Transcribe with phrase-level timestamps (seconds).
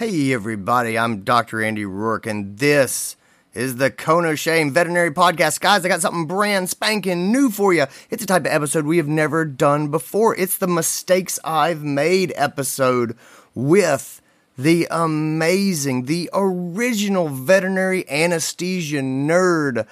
[0.00, 1.62] Hey, everybody, I'm Dr.
[1.62, 3.16] Andy Roark, and this
[3.52, 5.60] is the Cone of Shame Veterinary Podcast.
[5.60, 7.84] Guys, I got something brand spanking new for you.
[8.08, 10.34] It's a type of episode we have never done before.
[10.34, 13.14] It's the Mistakes I've Made episode
[13.54, 14.22] with
[14.56, 19.86] the amazing, the original veterinary anesthesia nerd,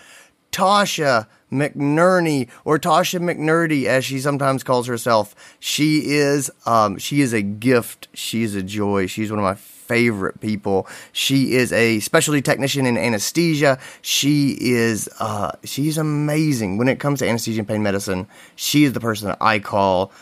[0.50, 5.34] Tasha McNerney or Tasha McNerdy as she sometimes calls herself.
[5.60, 8.08] She is um, she is a gift.
[8.14, 9.06] She's a joy.
[9.06, 10.86] She's one of my favorite people.
[11.12, 13.78] She is a specialty technician in anesthesia.
[14.02, 18.28] She is uh, she's amazing when it comes to anesthesia and pain medicine.
[18.54, 20.12] She is the person that I call.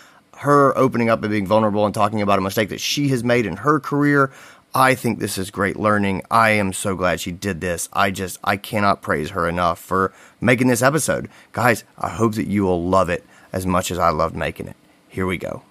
[0.40, 3.46] Her opening up and being vulnerable and talking about a mistake that she has made
[3.46, 4.30] in her career.
[4.74, 6.20] I think this is great learning.
[6.30, 7.88] I am so glad she did this.
[7.94, 11.30] I just I cannot praise her enough for making this episode.
[11.52, 13.24] Guys, I hope that you will love it
[13.54, 14.76] as much as I loved making it.
[15.08, 15.62] Here we go.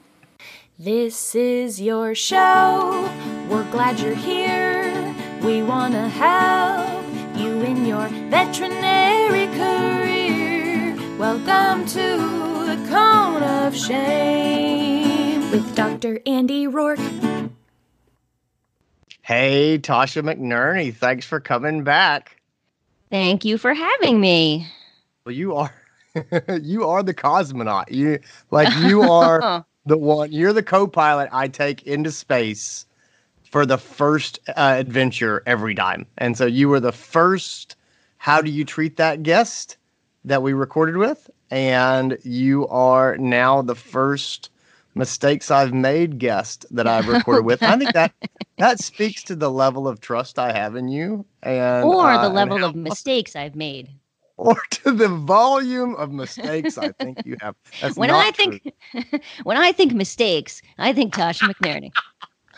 [0.79, 3.34] This is your show.
[3.49, 5.15] We're glad you're here.
[5.43, 7.05] We want to help
[7.37, 10.95] you in your veterinary career.
[11.19, 16.19] Welcome to the Cone of Shame with Dr.
[16.25, 16.97] Andy Roark.
[19.21, 22.41] Hey, Tasha McNerney, thanks for coming back.
[23.11, 24.67] Thank you for having me.
[25.23, 25.73] Well, you are
[26.61, 27.91] you are the cosmonaut.
[27.91, 30.31] You like you are the one.
[30.31, 32.87] You're the co-pilot I take into space
[33.55, 36.05] for the first uh, adventure every time.
[36.17, 37.77] And so you were the first
[38.17, 39.77] how do you treat that guest
[40.25, 44.49] that we recorded with and you are now the first
[44.93, 47.63] mistakes I've made guest that I've recorded with.
[47.63, 48.11] I think that
[48.57, 52.33] that speaks to the level of trust I have in you, and or uh, the
[52.33, 53.87] level of mistakes I've made,
[54.35, 57.55] or to the volume of mistakes I think you have.
[57.79, 58.73] That's when I think
[59.43, 61.93] when I think mistakes, I think Tasha McNerney.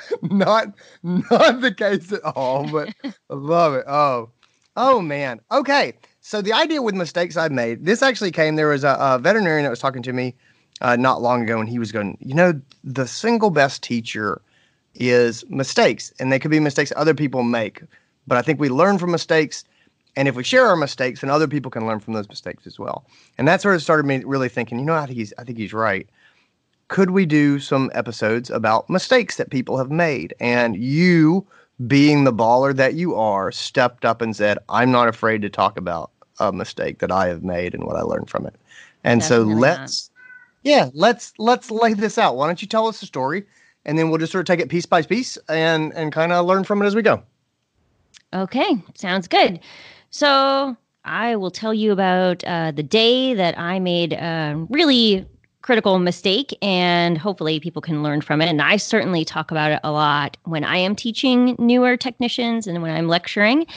[0.21, 3.85] not not the case at all, but I love it.
[3.87, 4.29] Oh,
[4.75, 5.39] oh man.
[5.51, 5.93] Okay.
[6.21, 8.55] So the idea with mistakes I've made, this actually came.
[8.55, 10.35] There was a, a veterinarian that was talking to me
[10.81, 14.41] uh, not long ago, and he was going, you know, the single best teacher
[14.95, 17.81] is mistakes, and they could be mistakes other people make.
[18.27, 19.63] But I think we learn from mistakes,
[20.15, 22.77] and if we share our mistakes, then other people can learn from those mistakes as
[22.77, 23.05] well.
[23.37, 25.57] And that sort of started me really thinking, you know, I think he's, I think
[25.57, 26.09] he's right.
[26.89, 30.33] Could we do some episodes about mistakes that people have made?
[30.39, 31.45] And you,
[31.87, 35.77] being the baller that you are, stepped up and said, "I'm not afraid to talk
[35.77, 38.55] about a mistake that I have made and what I learned from it."
[39.03, 40.11] And Definitely so let's
[40.63, 42.35] yeah, let's let's lay this out.
[42.37, 43.45] Why don't you tell us the story,
[43.85, 46.45] and then we'll just sort of take it piece by piece and and kind of
[46.45, 47.23] learn from it as we go.
[48.33, 49.59] Okay, sounds good.
[50.09, 55.25] So I will tell you about uh, the day that I made a really
[55.67, 58.47] critical mistake, and hopefully people can learn from it.
[58.47, 62.81] And I certainly talk about it a lot when I am teaching newer technicians and
[62.81, 63.67] when I'm lecturing.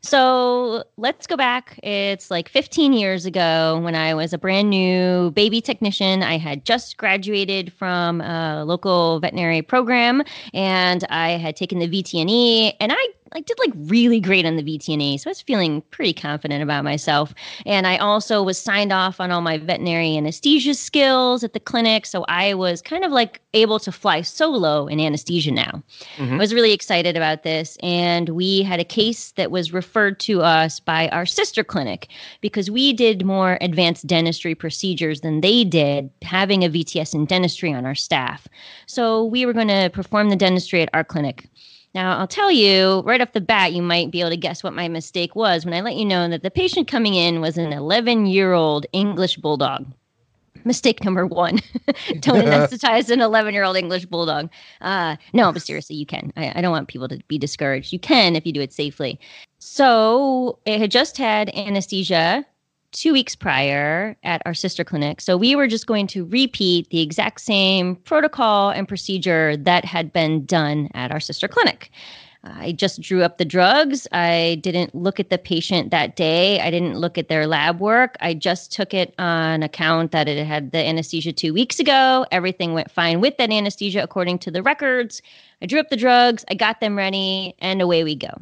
[0.00, 1.78] So let's go back.
[1.82, 6.22] It's like 15 years ago when I was a brand new baby technician.
[6.22, 10.22] I had just graduated from a local veterinary program
[10.54, 14.62] and I had taken the VTNE and I I did like really great on the
[14.62, 17.34] VTNE, so I was feeling pretty confident about myself.
[17.66, 22.06] And I also was signed off on all my veterinary anesthesia skills at the clinic,
[22.06, 25.82] so I was kind of like able to fly solo in anesthesia now.
[26.16, 26.34] Mm-hmm.
[26.34, 30.42] I was really excited about this, and we had a case that was referred to
[30.42, 32.08] us by our sister clinic
[32.40, 37.72] because we did more advanced dentistry procedures than they did, having a VTS in dentistry
[37.72, 38.48] on our staff.
[38.86, 41.48] So we were going to perform the dentistry at our clinic.
[41.94, 44.74] Now, I'll tell you right off the bat, you might be able to guess what
[44.74, 47.72] my mistake was when I let you know that the patient coming in was an
[47.72, 49.86] 11 year old English bulldog.
[50.64, 51.60] Mistake number one
[52.20, 54.50] don't anesthetize an 11 year old English bulldog.
[54.80, 56.32] Uh, no, but seriously, you can.
[56.36, 57.92] I, I don't want people to be discouraged.
[57.92, 59.18] You can if you do it safely.
[59.58, 62.44] So it had just had anesthesia
[62.92, 65.20] two weeks prior at our sister clinic.
[65.20, 70.12] So we were just going to repeat the exact same protocol and procedure that had
[70.12, 71.90] been done at our sister clinic.
[72.44, 74.06] I just drew up the drugs.
[74.12, 76.60] I didn't look at the patient that day.
[76.60, 78.16] I didn't look at their lab work.
[78.20, 82.26] I just took it on account that it had the anesthesia two weeks ago.
[82.30, 85.20] Everything went fine with that anesthesia according to the records.
[85.60, 88.40] I drew up the drugs, I got them ready, and away we go.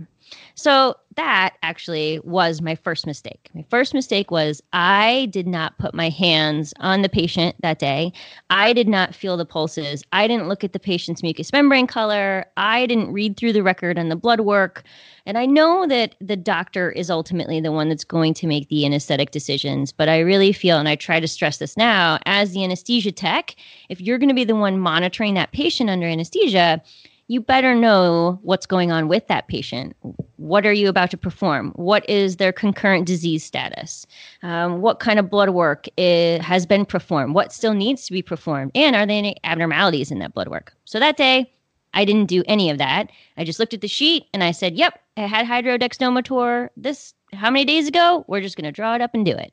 [0.54, 3.50] So that actually was my first mistake.
[3.54, 8.12] My first mistake was I did not put my hands on the patient that day.
[8.50, 10.02] I did not feel the pulses.
[10.12, 12.46] I didn't look at the patient's mucous membrane color.
[12.56, 14.82] I didn't read through the record and the blood work.
[15.24, 18.86] And I know that the doctor is ultimately the one that's going to make the
[18.86, 22.62] anesthetic decisions, but I really feel, and I try to stress this now, as the
[22.62, 23.56] anesthesia tech,
[23.88, 26.82] if you're going to be the one monitoring that patient under anesthesia,
[27.28, 29.96] you better know what's going on with that patient.
[30.36, 31.72] What are you about to perform?
[31.72, 34.06] What is their concurrent disease status?
[34.42, 37.34] Um, what kind of blood work is, has been performed?
[37.34, 38.70] What still needs to be performed?
[38.74, 40.72] And are there any abnormalities in that blood work?
[40.84, 41.52] So that day,
[41.94, 43.10] I didn't do any of that.
[43.36, 47.50] I just looked at the sheet and I said, "Yep, I had hydrodexnomotor this how
[47.50, 48.24] many days ago?
[48.28, 49.52] We're just going to draw it up and do it."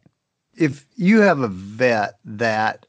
[0.55, 2.85] If you have a vet that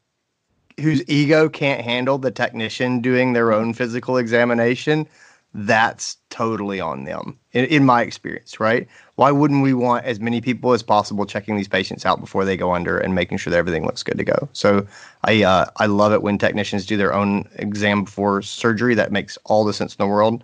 [0.80, 5.06] whose ego can't handle the technician doing their own physical examination,
[5.54, 8.88] that's totally on them, in, in, my experience, right?
[9.14, 12.56] Why wouldn't we want as many people as possible checking these patients out before they
[12.56, 14.48] go under and making sure that everything looks good to go?
[14.52, 14.84] So
[15.22, 18.96] I uh, I love it when technicians do their own exam before surgery.
[18.96, 20.42] That makes all the sense in the world.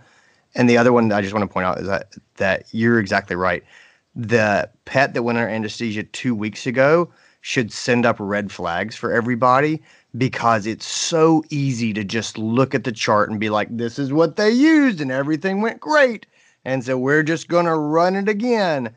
[0.55, 3.35] And the other one I just want to point out is that that you're exactly
[3.35, 3.65] right.
[4.15, 7.11] The pet that went under anesthesia two weeks ago
[7.41, 9.83] should send up red flags for everybody
[10.17, 14.13] because it's so easy to just look at the chart and be like, this is
[14.13, 16.27] what they used and everything went great.
[16.65, 18.91] And so we're just going to run it again.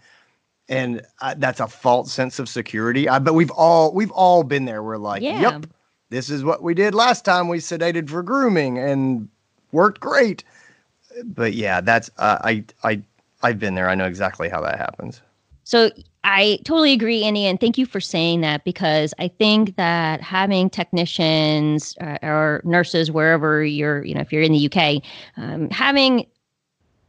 [0.69, 3.07] And uh, that's a false sense of security.
[3.07, 4.81] I but we've all we've all been there.
[4.81, 5.39] We're like, yeah.
[5.39, 5.67] yep,
[6.09, 9.27] this is what we did last time we sedated for grooming and
[9.71, 10.43] worked great.
[11.25, 13.01] But yeah, that's uh, I I
[13.43, 13.89] I've been there.
[13.89, 15.21] I know exactly how that happens.
[15.65, 15.91] So
[16.23, 20.69] I totally agree, Andy, and thank you for saying that because I think that having
[20.69, 25.03] technicians uh, or nurses wherever you're, you know, if you're in the UK,
[25.35, 26.25] um, having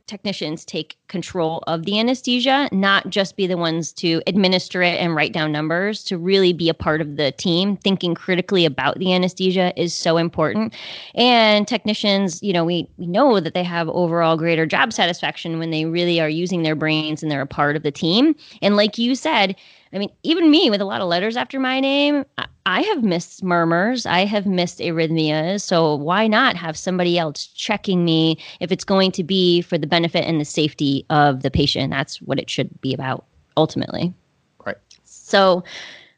[0.07, 5.15] technicians take control of the anesthesia, not just be the ones to administer it and
[5.15, 7.77] write down numbers, to really be a part of the team.
[7.79, 10.75] Thinking critically about the anesthesia is so important.
[11.15, 15.71] And technicians, you know, we, we know that they have overall greater job satisfaction when
[15.71, 18.35] they really are using their brains and they're a part of the team.
[18.63, 19.57] And like you said,
[19.95, 22.25] I mean, even me with a lot of letters after my name,
[22.67, 24.07] I have missed murmurs.
[24.07, 25.61] I have missed arrhythmias.
[25.61, 29.87] So why not have somebody else checking me if it's going to be for the
[29.87, 31.93] benefit and the safety of the patient?
[31.93, 33.25] That's what it should be about
[33.57, 34.13] ultimately.
[34.67, 34.77] Right.
[35.05, 35.63] So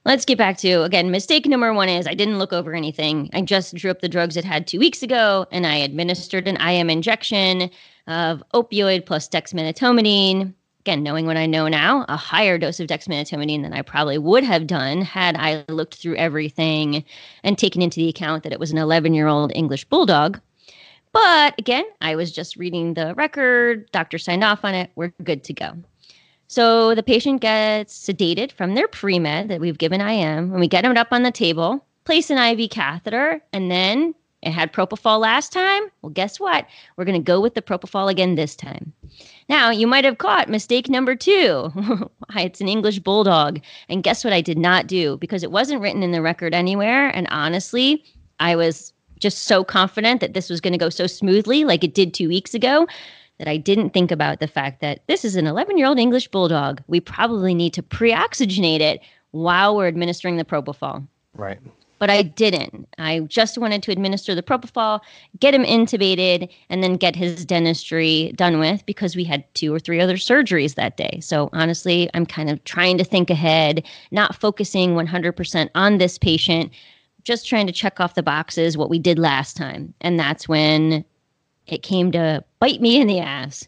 [0.07, 3.29] let's get back to again, mistake number one is I didn't look over anything.
[3.35, 6.57] I just drew up the drugs it had two weeks ago and I administered an
[6.63, 7.69] IM injection
[8.07, 10.55] of opioid plus dexmedetomidine
[10.87, 14.45] again, knowing what I know now, a higher dose of dexmedetomidine than I probably would
[14.45, 17.05] have done had I looked through everything
[17.43, 20.41] and taken into the account that it was an 11 year old English bulldog.
[21.11, 25.43] But again, I was just reading the record, doctor signed off on it, we're good
[25.45, 25.73] to go.
[26.47, 30.69] So the patient gets sedated from their pre med that we've given IM, and we
[30.69, 35.19] get them up on the table, place an IV catheter, and then it had propofol
[35.21, 35.85] last time.
[36.03, 36.67] Well, guess what?
[36.97, 38.93] We're going to go with the propofol again this time.
[39.49, 41.73] Now, you might have caught mistake number two.
[42.37, 43.61] it's an English bulldog.
[43.89, 45.17] And guess what I did not do?
[45.19, 47.09] Because it wasn't written in the record anywhere.
[47.09, 48.05] And honestly,
[48.39, 51.95] I was just so confident that this was going to go so smoothly, like it
[51.95, 52.87] did two weeks ago,
[53.39, 56.29] that I didn't think about the fact that this is an 11 year old English
[56.29, 56.83] bulldog.
[56.87, 59.01] We probably need to pre oxygenate it
[59.31, 61.07] while we're administering the propofol.
[61.35, 61.59] Right
[61.99, 62.89] but I didn't.
[62.99, 65.01] I just wanted to administer the propofol,
[65.39, 69.79] get him intubated, and then get his dentistry done with because we had two or
[69.79, 71.21] three other surgeries that day.
[71.23, 76.73] So honestly, I'm kind of trying to think ahead, not focusing 100% on this patient,
[77.25, 79.93] just trying to check off the boxes what we did last time.
[80.01, 81.05] And that's when
[81.67, 83.67] it came to bite me in the ass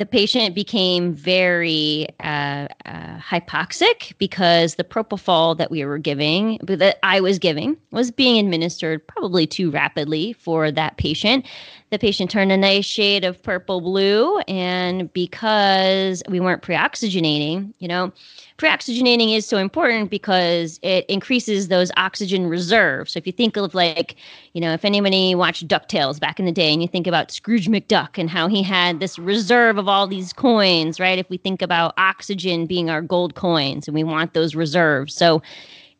[0.00, 6.98] the patient became very uh, uh, hypoxic because the propofol that we were giving, that
[7.02, 11.44] I was giving, was being administered probably too rapidly for that patient.
[11.90, 17.72] The patient turned a nice shade of purple blue, and because we weren't pre oxygenating,
[17.78, 18.12] you know,
[18.60, 23.12] pre-oxygenating is so important because it increases those oxygen reserves.
[23.12, 24.16] So if you think of like,
[24.52, 27.68] you know, if anybody watched DuckTales back in the day and you think about Scrooge
[27.68, 31.18] McDuck and how he had this reserve of all these coins, right?
[31.18, 35.14] If we think about oxygen being our gold coins and we want those reserves.
[35.14, 35.40] So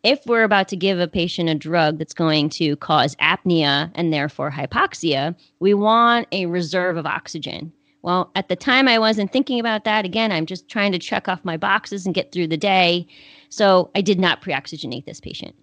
[0.03, 4.13] if we're about to give a patient a drug that's going to cause apnea and
[4.13, 7.73] therefore hypoxia, we want a reserve of oxygen.
[8.03, 10.07] Well, at the time, I wasn't thinking about that.
[10.07, 13.07] Again, I'm just trying to check off my boxes and get through the day.
[13.51, 15.55] So I did not pre oxygenate this patient.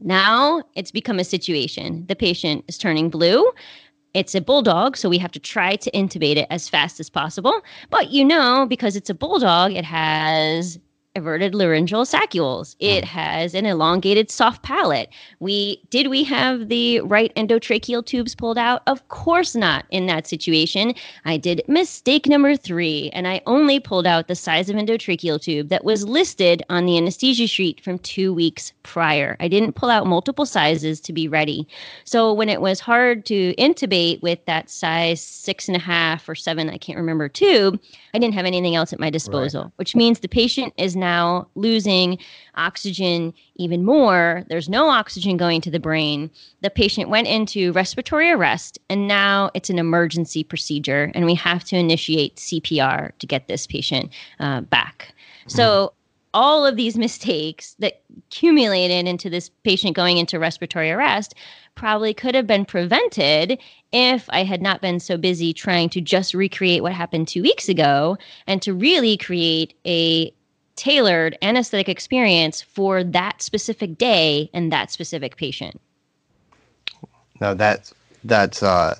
[0.00, 2.06] Now it's become a situation.
[2.08, 3.50] The patient is turning blue.
[4.14, 7.60] It's a bulldog, so we have to try to intubate it as fast as possible.
[7.90, 10.78] But you know, because it's a bulldog, it has
[11.16, 12.76] everted laryngeal saccules.
[12.78, 13.08] It Hmm.
[13.18, 15.08] has an elongated soft palate.
[15.40, 18.82] We did we have the right endotracheal tubes pulled out?
[18.86, 20.94] Of course not in that situation.
[21.24, 25.68] I did mistake number 3 and I only pulled out the size of endotracheal tube
[25.70, 29.36] that was listed on the anesthesia sheet from 2 weeks prior.
[29.38, 31.68] I didn't pull out multiple sizes to be ready.
[32.04, 36.34] So when it was hard to intubate with that size six and a half or
[36.34, 37.78] seven, I can't remember, tube,
[38.14, 42.16] I didn't have anything else at my disposal, which means the patient is now losing
[42.54, 44.42] oxygen even more.
[44.48, 46.30] There's no oxygen going to the brain.
[46.62, 51.62] The patient went into respiratory arrest, and now it's an emergency procedure, and we have
[51.64, 55.14] to initiate CPR to get this patient uh, back.
[55.46, 55.92] So,
[56.34, 61.34] all of these mistakes that accumulated into this patient going into respiratory arrest
[61.74, 63.58] probably could have been prevented
[63.92, 67.68] if I had not been so busy trying to just recreate what happened two weeks
[67.68, 70.32] ago and to really create a
[70.76, 75.80] tailored anesthetic experience for that specific day and that specific patient.
[77.40, 77.94] No, that's
[78.24, 78.96] that's uh,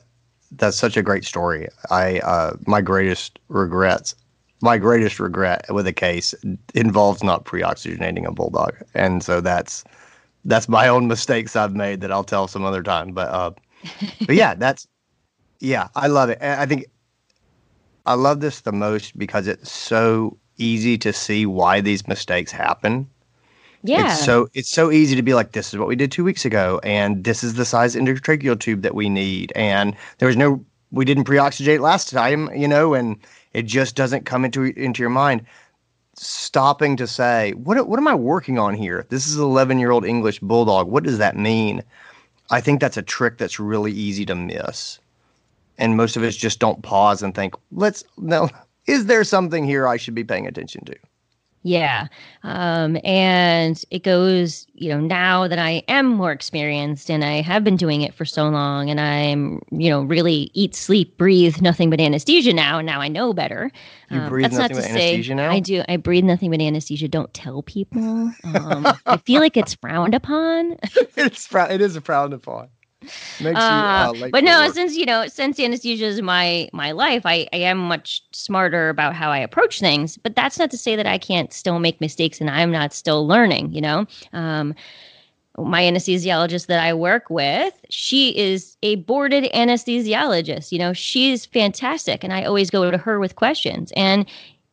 [0.52, 1.68] that's such a great story.
[1.90, 4.14] I uh, my greatest regrets,
[4.61, 6.35] my greatest regret with a case
[6.75, 9.85] involves not pre-oxygenating a bulldog, and so that's
[10.45, 13.12] that's my own mistakes I've made that I'll tell some other time.
[13.12, 13.50] But uh,
[14.27, 14.88] but yeah, that's
[15.61, 16.38] yeah, I love it.
[16.43, 16.87] I think
[18.07, 23.09] I love this the most because it's so easy to see why these mistakes happen.
[23.83, 24.12] Yeah.
[24.12, 26.45] It's so it's so easy to be like, this is what we did two weeks
[26.45, 30.65] ago, and this is the size endotracheal tube that we need, and there was no,
[30.90, 33.16] we didn't pre-oxygenate last time, you know, and
[33.52, 35.45] it just doesn't come into into your mind.
[36.14, 39.07] Stopping to say, what what am I working on here?
[39.09, 40.88] This is an eleven year old English bulldog.
[40.88, 41.83] What does that mean?
[42.50, 44.99] I think that's a trick that's really easy to miss,
[45.76, 48.49] and most of us just don't pause and think, let's no,
[48.87, 50.97] is there something here I should be paying attention to?
[51.65, 52.07] Yeah.
[52.45, 57.65] Um, and it goes, you know, now that I am more experienced and I have
[57.65, 61.91] been doing it for so long and I'm, you know, really eat, sleep, breathe nothing
[61.91, 62.79] but anesthesia now.
[62.79, 63.71] And now I know better.
[64.11, 65.50] You Um, breathe that's not nothing to but say anesthesia now?
[65.50, 65.83] I do.
[65.88, 67.09] I breathe nothing but anesthesia.
[67.09, 68.33] Don't tell people.
[68.45, 70.77] Um, I feel like it's frowned upon.
[71.17, 72.69] it's frown- it is a frowned upon.
[73.40, 74.75] Uh, you, uh, late but no, work.
[74.75, 79.14] since you know, since anesthesia is my my life, I, I am much smarter about
[79.14, 80.17] how I approach things.
[80.17, 83.28] But that's not to say that I can't still make mistakes and I'm not still
[83.28, 83.71] learning.
[83.71, 84.75] You know, um,
[85.57, 90.73] my anesthesiologist that I work with, she is a boarded anesthesiologist.
[90.73, 93.93] You know, she's fantastic, and I always go to her with questions.
[93.97, 94.26] And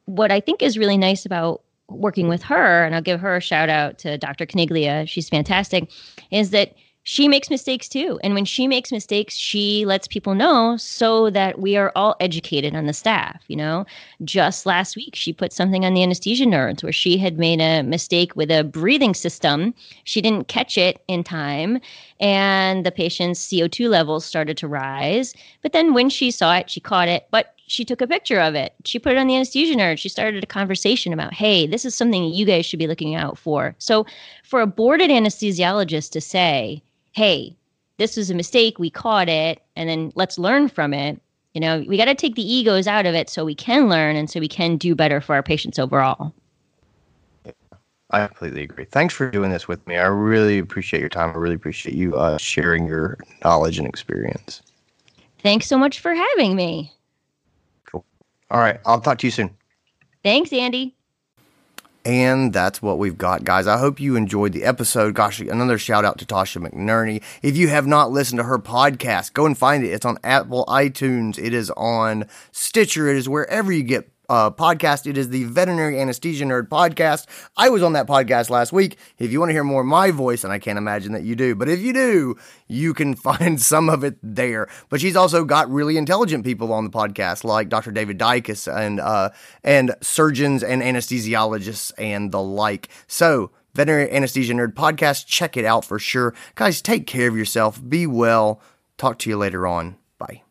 [0.05, 3.41] what I think is really nice about working with her, and I'll give her a
[3.41, 4.47] shout out to Dr.
[4.47, 5.89] Caniglia, she's fantastic,
[6.31, 6.75] is that
[7.07, 8.19] she makes mistakes too.
[8.23, 12.75] And when she makes mistakes, she lets people know so that we are all educated
[12.75, 13.43] on the staff.
[13.47, 13.85] You know,
[14.23, 17.83] just last week, she put something on the anesthesia nerds where she had made a
[17.83, 19.75] mistake with a breathing system.
[20.05, 21.79] She didn't catch it in time,
[22.19, 25.35] and the patient's CO2 levels started to rise.
[25.61, 28.55] But then when she saw it, she caught it, but she took a picture of
[28.55, 28.73] it.
[28.83, 29.99] She put it on the anesthesia nerd.
[29.99, 33.37] She started a conversation about, hey, this is something you guys should be looking out
[33.37, 33.75] for.
[33.77, 34.07] So,
[34.43, 36.81] for a boarded anesthesiologist to say,
[37.15, 37.55] hey,
[37.97, 41.19] this was a mistake, we caught it, and then let's learn from it.
[41.53, 44.17] You know, we got to take the egos out of it so we can learn
[44.17, 46.33] and so we can do better for our patients overall.
[48.11, 48.83] I completely agree.
[48.83, 49.95] Thanks for doing this with me.
[49.95, 51.29] I really appreciate your time.
[51.29, 54.61] I really appreciate you uh, sharing your knowledge and experience.
[55.39, 56.91] Thanks so much for having me.
[57.85, 58.05] Cool.
[58.51, 59.55] All right, I'll talk to you soon.
[60.21, 60.95] Thanks, Andy.
[62.05, 63.65] And that's what we've got, guys.
[63.65, 65.15] I hope you enjoyed the episode.
[65.15, 67.23] Gosh, another shout out to Tasha McNerney.
[67.41, 69.89] If you have not listened to her podcast, go and find it.
[69.89, 71.39] It's on Apple iTunes.
[71.39, 73.09] It is on Stitcher.
[73.09, 75.07] It is wherever you get uh, podcast.
[75.07, 77.25] It is the Veterinary Anesthesia Nerd podcast.
[77.57, 78.97] I was on that podcast last week.
[79.17, 81.35] If you want to hear more of my voice, and I can't imagine that you
[81.35, 82.35] do, but if you do,
[82.67, 84.67] you can find some of it there.
[84.89, 87.91] But she's also got really intelligent people on the podcast, like Dr.
[87.91, 89.29] David Dykes and uh,
[89.63, 92.89] and surgeons and anesthesiologists and the like.
[93.07, 93.51] So.
[93.75, 95.25] Veterinary Anesthesia Nerd podcast.
[95.25, 96.33] Check it out for sure.
[96.55, 97.81] Guys, take care of yourself.
[97.85, 98.61] Be well.
[98.97, 99.97] Talk to you later on.
[100.17, 100.44] Bye.